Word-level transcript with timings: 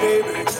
baby. 0.00 0.59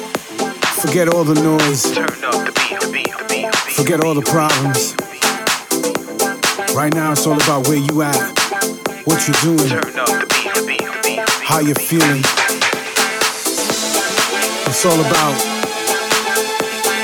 Forget 0.81 1.13
all 1.13 1.23
the 1.23 1.37
noise. 1.37 1.85
Forget 3.77 4.03
all 4.03 4.17
the 4.17 4.25
problems. 4.25 4.97
Right 6.73 6.91
now, 6.95 7.11
it's 7.11 7.27
all 7.27 7.37
about 7.37 7.67
where 7.69 7.77
you 7.77 8.01
at, 8.01 8.17
what 9.05 9.21
you're 9.29 9.37
doing. 9.45 9.69
How 11.45 11.59
you're 11.61 11.77
feeling. 11.77 12.25
It's 14.65 14.81
all 14.81 14.97
about 14.97 15.37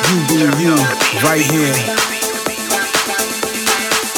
you 0.10 0.18
being 0.26 0.58
you 0.58 0.74
right 1.22 1.46
here. 1.46 1.78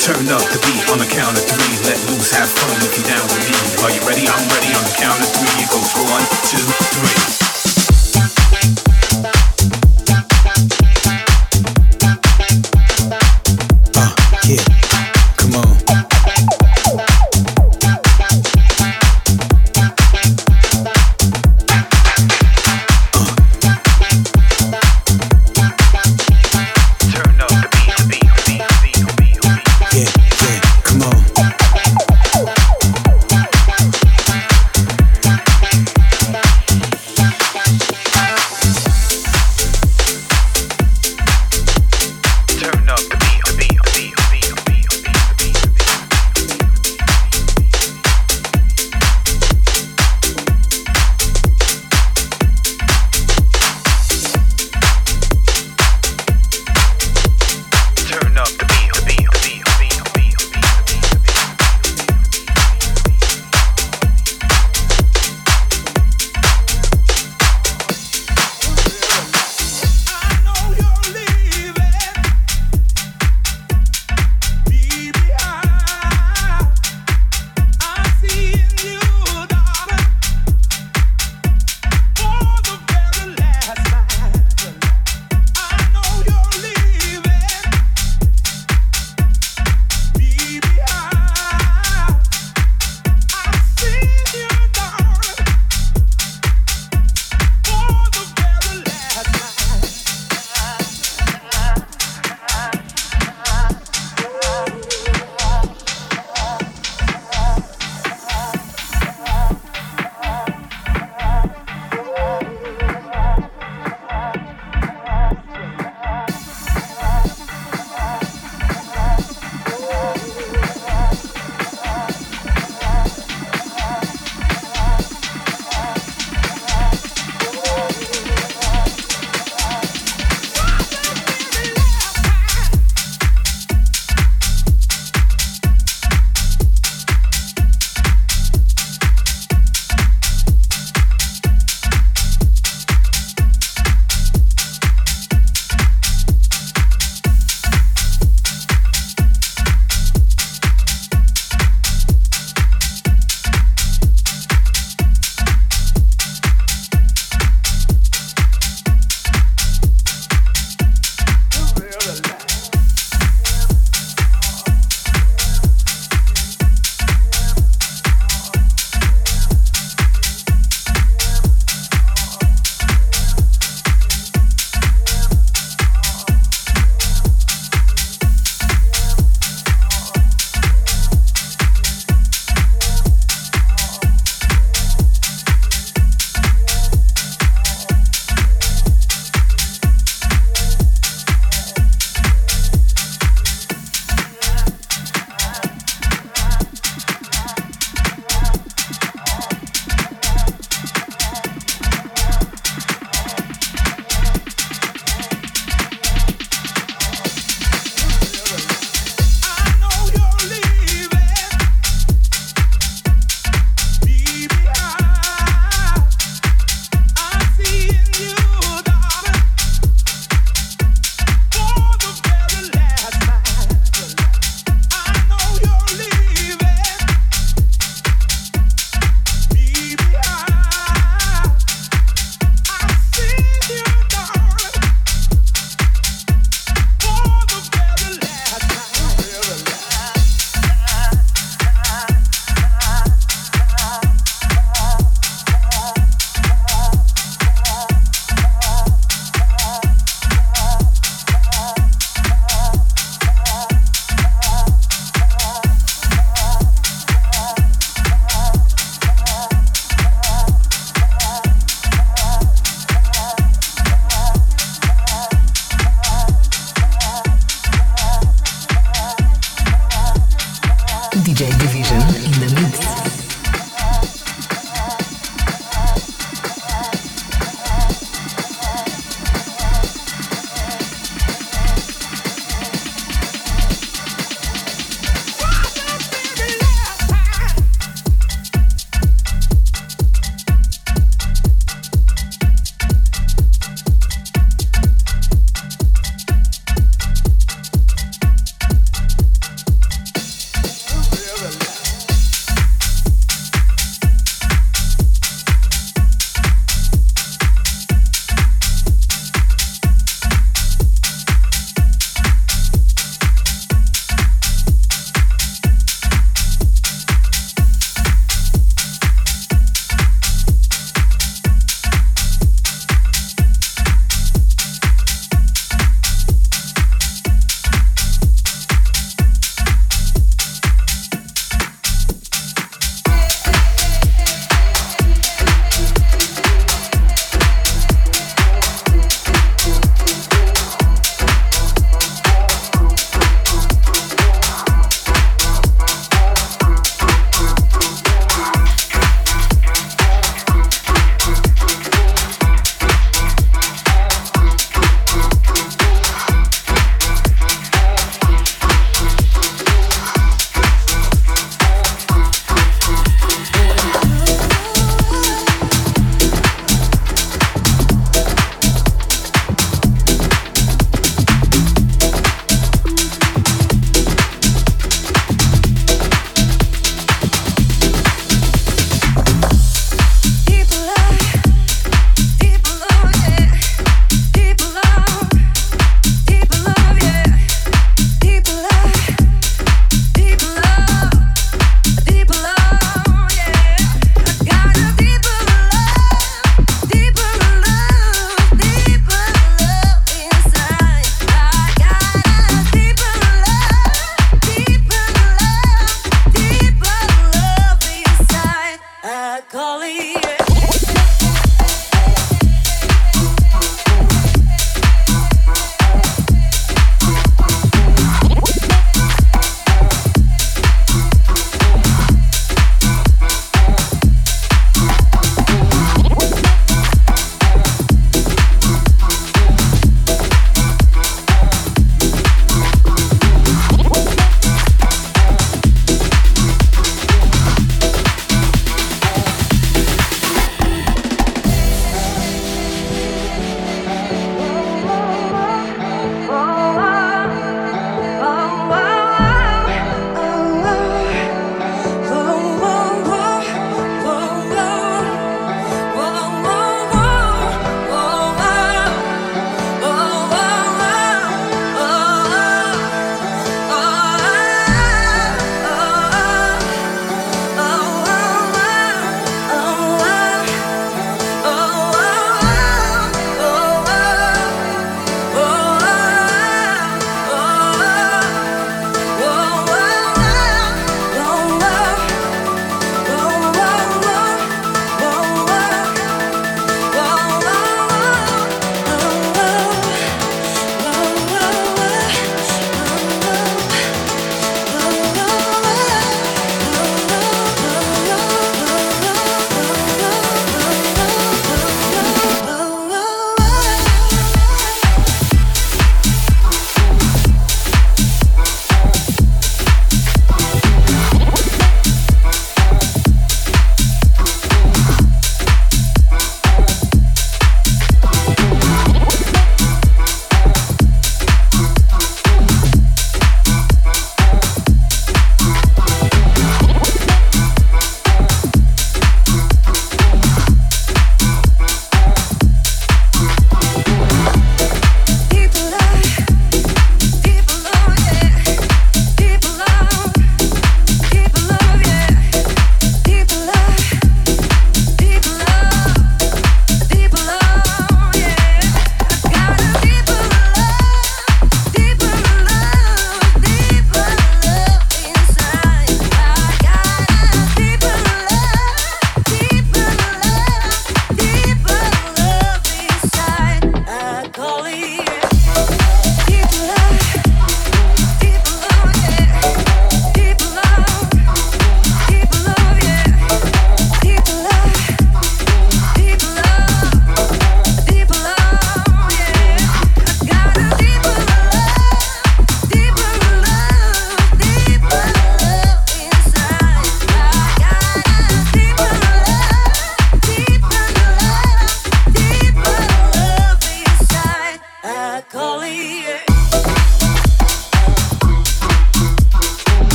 Turn 0.00 0.32
up 0.32 0.48
the 0.48 0.64
beat 0.64 0.80
on 0.88 0.96
the 0.96 1.08
count 1.12 1.36
of 1.36 1.44
three. 1.44 1.76
Let 1.84 2.00
loose, 2.08 2.32
have 2.32 2.48
fun 2.48 2.72
if 2.88 2.96
you're 2.96 3.04
down 3.04 3.28
with 3.28 3.44
me. 3.44 3.84
Are 3.84 3.92
you 3.92 4.00
ready? 4.08 4.24
I'm 4.24 4.48
ready 4.48 4.72
on 4.72 4.84
the 4.88 4.96
count 4.96 5.20
of 5.20 5.28
three. 5.28 5.60
It 5.60 5.68
goes 5.68 5.92
one, 6.08 6.24
two, 6.48 6.64
three. 6.96 7.51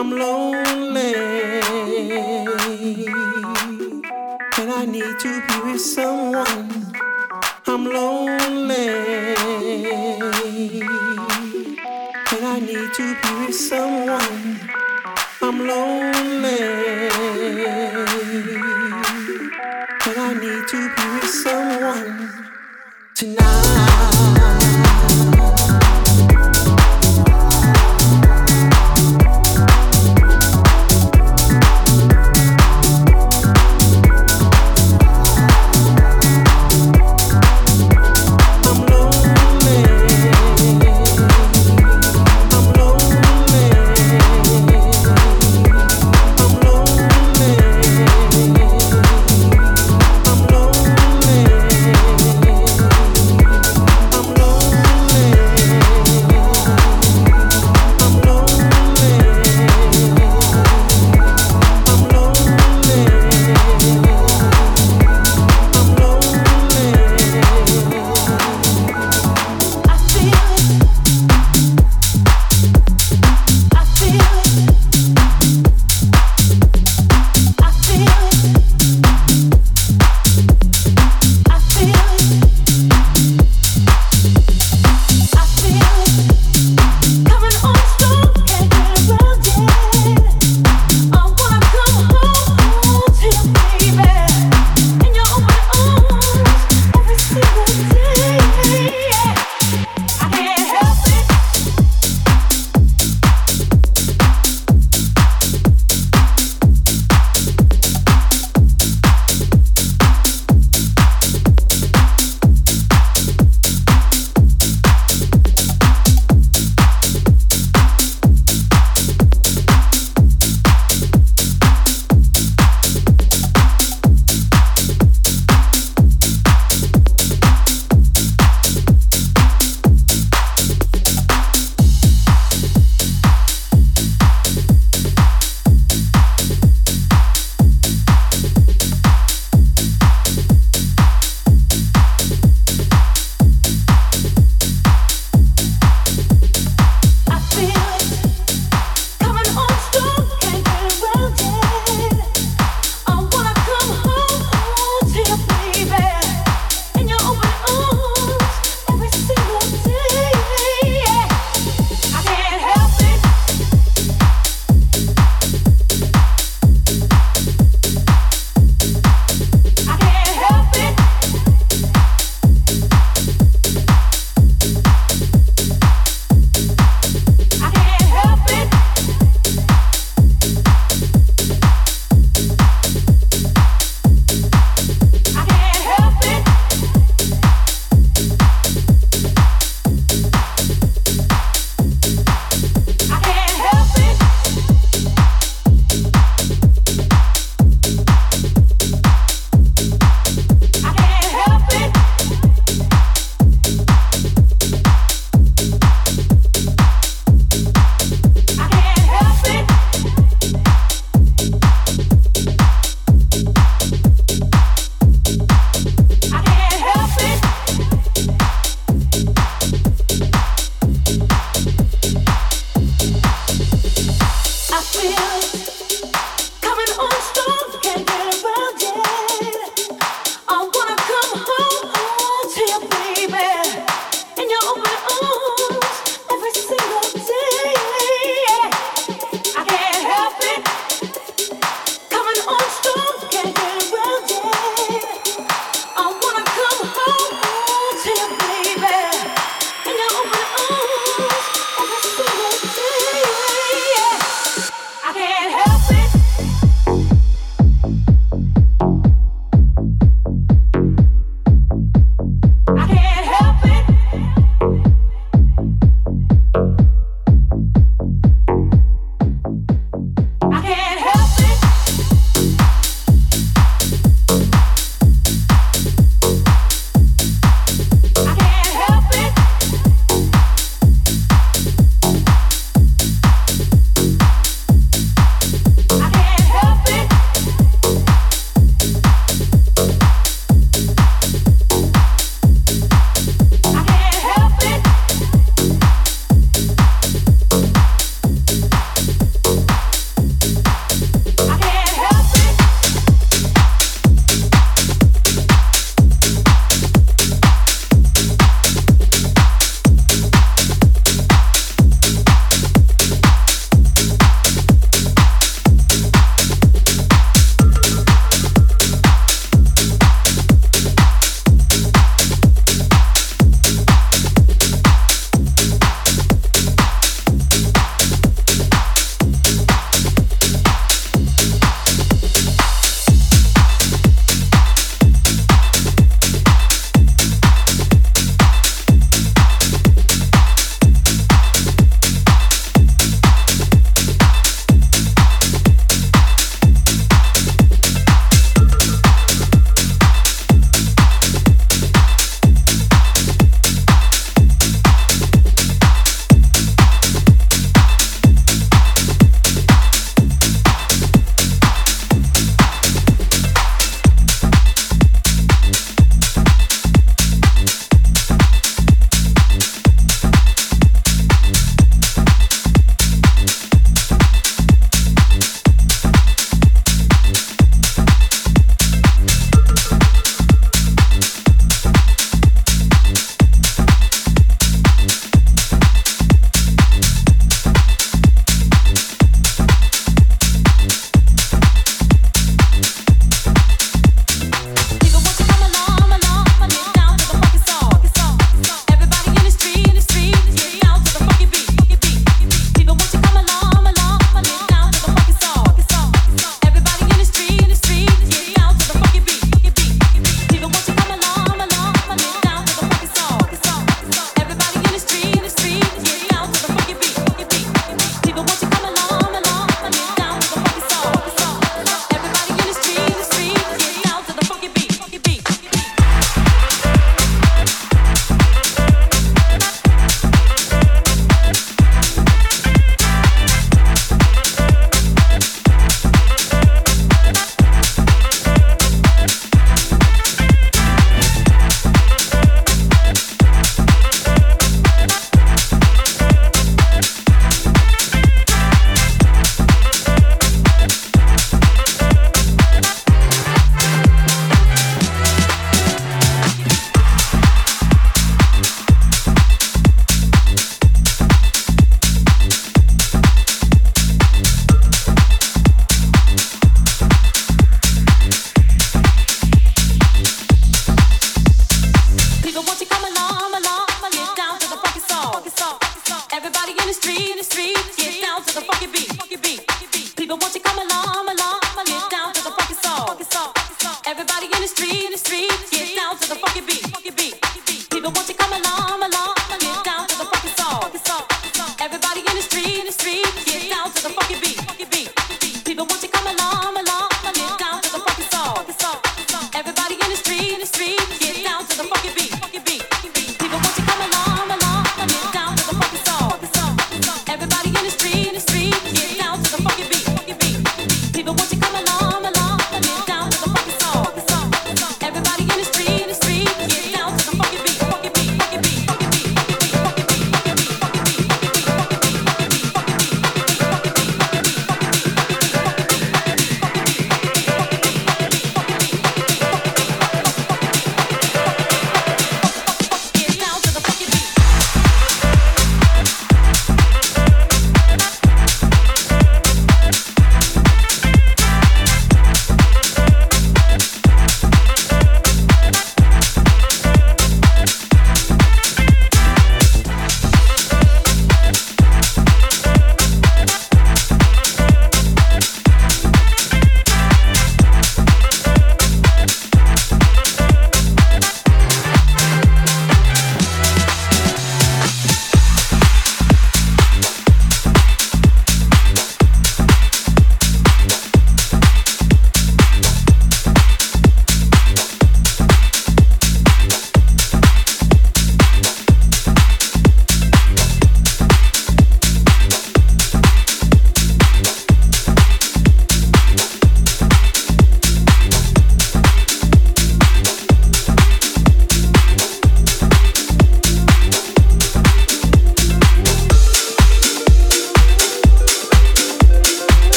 I'm 0.00 0.10
lonely 0.12 1.14
and 4.56 4.70
I 4.70 4.84
need 4.86 5.18
to 5.18 5.42
be 5.48 5.72
with 5.72 5.80
someone. 5.80 6.92
I'm 7.66 7.84
lonely 7.84 8.88
and 12.30 12.44
I 12.46 12.60
need 12.60 12.94
to 12.94 13.16
be 13.22 13.46
with 13.46 13.56
someone. 13.56 14.60
I'm 15.42 15.66
lonely. 15.66 16.17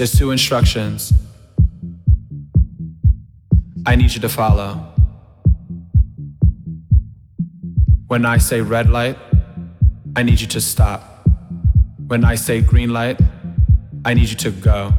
There's 0.00 0.16
two 0.16 0.30
instructions 0.30 1.12
I 3.84 3.96
need 3.96 4.14
you 4.14 4.20
to 4.22 4.30
follow. 4.30 4.94
When 8.06 8.24
I 8.24 8.38
say 8.38 8.62
red 8.62 8.88
light, 8.88 9.18
I 10.16 10.22
need 10.22 10.40
you 10.40 10.46
to 10.46 10.60
stop. 10.62 11.28
When 12.06 12.24
I 12.24 12.36
say 12.36 12.62
green 12.62 12.94
light, 12.94 13.20
I 14.06 14.14
need 14.14 14.30
you 14.30 14.36
to 14.36 14.50
go. 14.50 14.94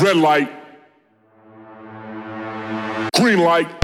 Red 0.00 0.16
light. 0.16 0.50
Green 3.14 3.38
light. 3.38 3.83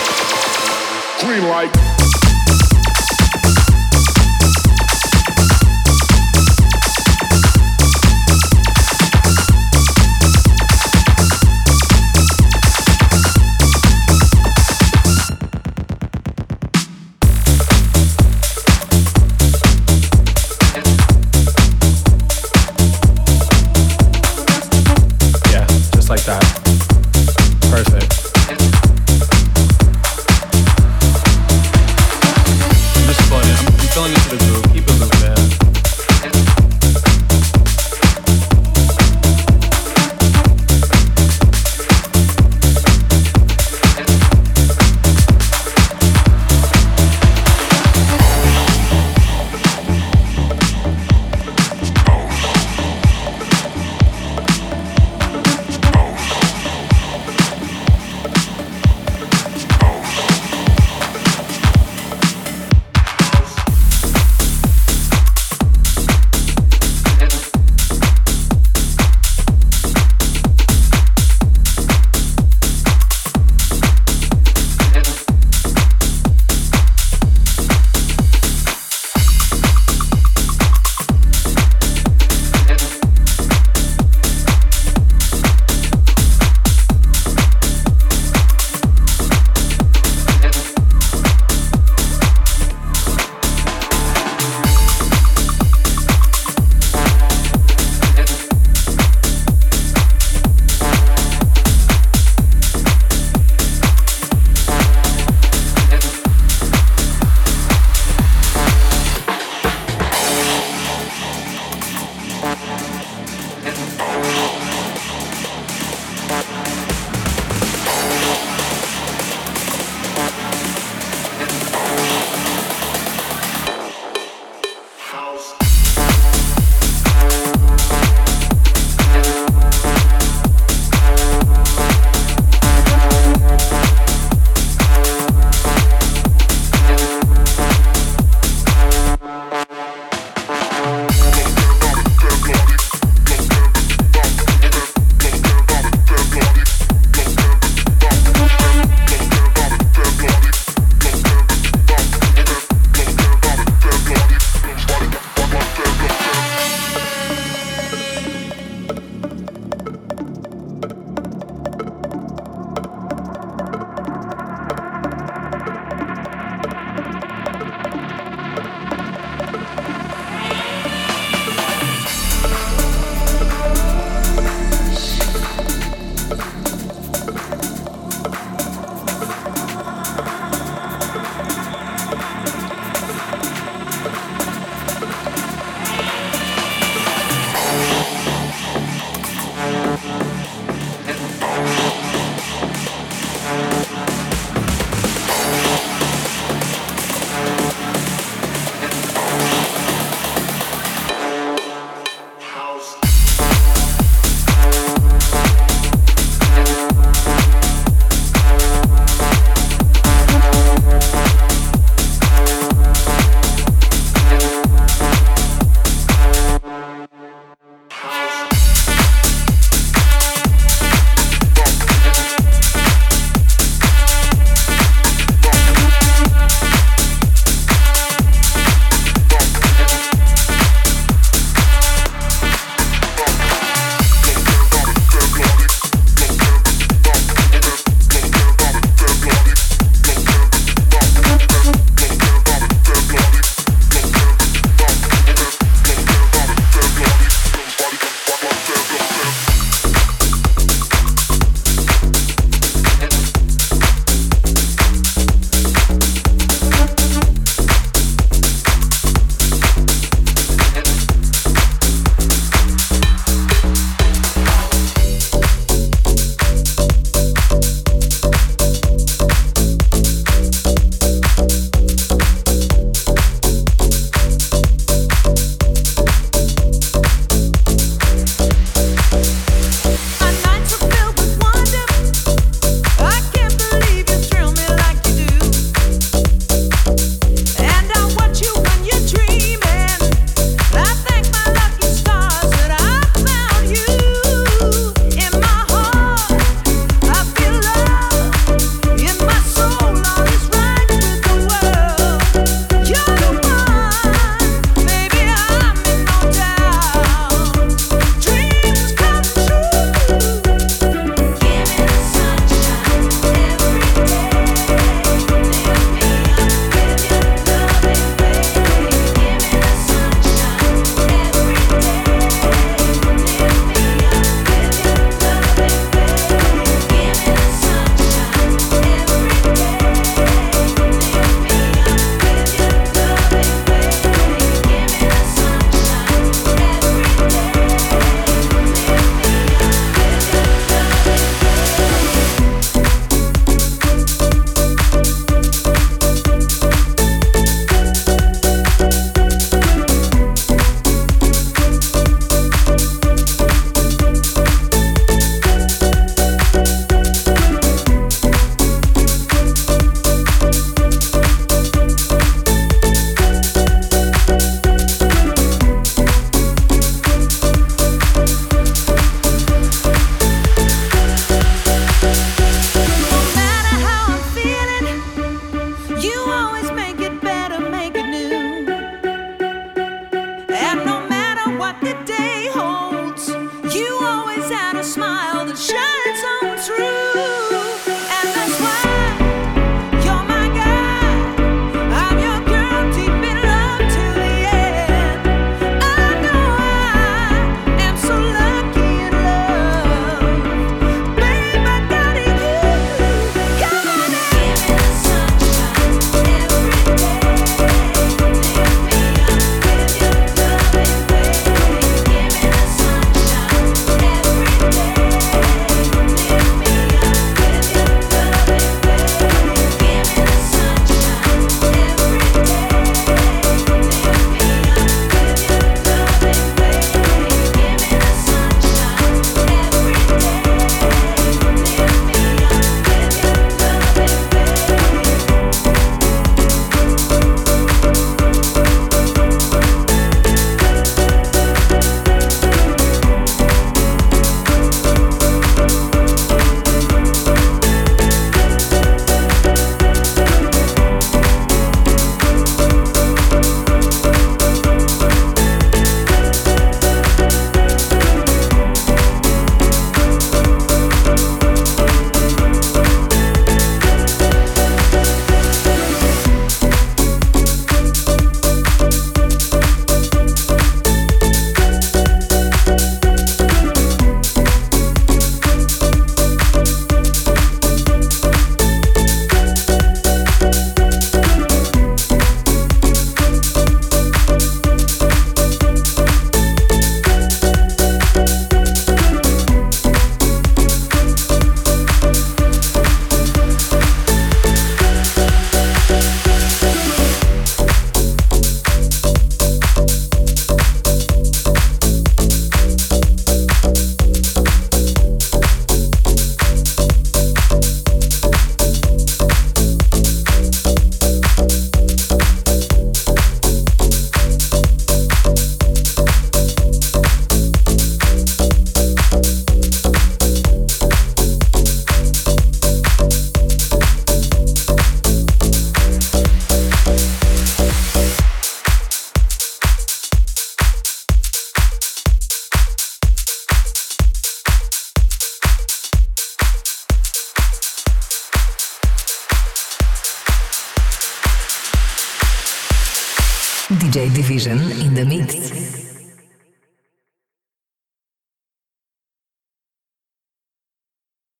Green 1.21 1.43
light. 1.43 1.90